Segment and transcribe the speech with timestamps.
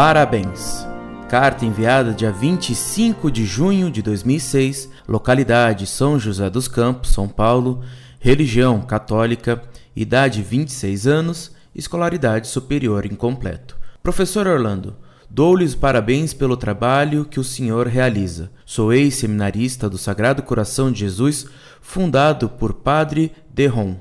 [0.00, 0.86] Parabéns!
[1.28, 7.82] Carta enviada dia 25 de junho de 2006, localidade São José dos Campos, São Paulo,
[8.20, 9.60] religião católica,
[9.96, 13.76] idade 26 anos, escolaridade superior incompleto.
[14.00, 14.94] Professor Orlando,
[15.28, 18.52] dou-lhes parabéns pelo trabalho que o senhor realiza.
[18.64, 21.48] Sou ex-seminarista do Sagrado Coração de Jesus,
[21.80, 23.96] fundado por Padre Derron.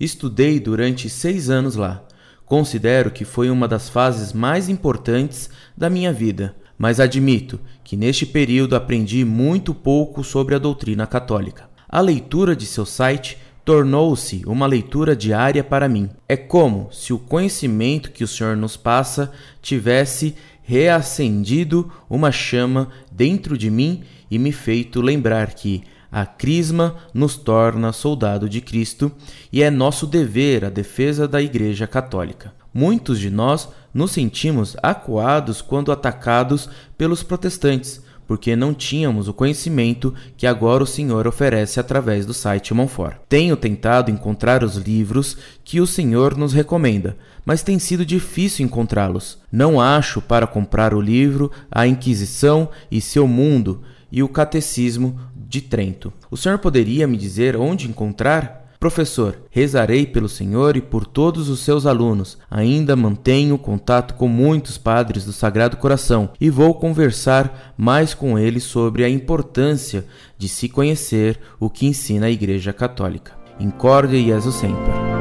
[0.00, 2.02] Estudei durante seis anos lá.
[2.46, 8.26] Considero que foi uma das fases mais importantes da minha vida, mas admito que neste
[8.26, 11.68] período aprendi muito pouco sobre a doutrina católica.
[11.88, 16.10] A leitura de seu site tornou-se uma leitura diária para mim.
[16.28, 23.56] É como se o conhecimento que o Senhor nos passa tivesse reacendido uma chama dentro
[23.56, 25.82] de mim e me feito lembrar que
[26.14, 29.10] a crisma nos torna soldado de Cristo
[29.52, 32.54] e é nosso dever a defesa da Igreja Católica.
[32.72, 40.14] Muitos de nós nos sentimos acuados quando atacados pelos protestantes, porque não tínhamos o conhecimento
[40.36, 43.16] que agora o Senhor oferece através do site Monfort.
[43.28, 49.36] Tenho tentado encontrar os livros que o Senhor nos recomenda, mas tem sido difícil encontrá-los.
[49.50, 53.82] Não acho para comprar o livro A Inquisição e seu Mundo
[54.14, 56.12] e o Catecismo de Trento.
[56.30, 58.62] O senhor poderia me dizer onde encontrar?
[58.78, 62.38] Professor, rezarei pelo Senhor e por todos os seus alunos.
[62.50, 68.62] Ainda mantenho contato com muitos padres do Sagrado Coração e vou conversar mais com eles
[68.62, 70.04] sobre a importância
[70.38, 73.32] de se conhecer o que ensina a Igreja Católica.
[73.58, 75.13] Incorde Jesus Semper.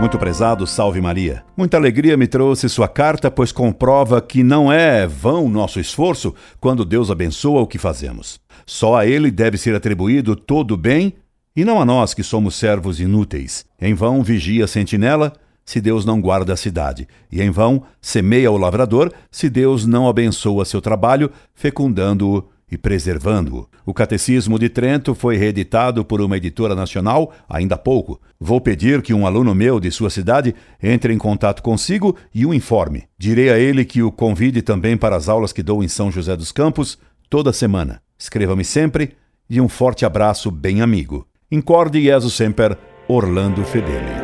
[0.00, 1.44] Muito prezado, salve Maria.
[1.56, 6.84] Muita alegria me trouxe sua carta, pois comprova que não é vão nosso esforço quando
[6.84, 8.38] Deus abençoa o que fazemos.
[8.66, 11.14] Só a ele deve ser atribuído todo o bem,
[11.56, 13.64] e não a nós que somos servos inúteis.
[13.80, 15.32] Em vão vigia a sentinela,
[15.64, 20.08] se Deus não guarda a cidade, e em vão semeia o lavrador, se Deus não
[20.08, 23.68] abençoa seu trabalho, fecundando-o e preservando-o.
[23.86, 28.20] O Catecismo de Trento foi reeditado por uma editora nacional ainda há pouco.
[28.40, 32.54] Vou pedir que um aluno meu de sua cidade entre em contato consigo e o
[32.54, 33.04] informe.
[33.18, 36.36] Direi a ele que o convide também para as aulas que dou em São José
[36.36, 36.98] dos Campos
[37.28, 38.00] toda semana.
[38.18, 39.12] Escreva-me sempre
[39.48, 41.26] e um forte abraço bem amigo.
[41.50, 42.76] Incorde Jesus Semper,
[43.06, 44.23] Orlando Fedeli.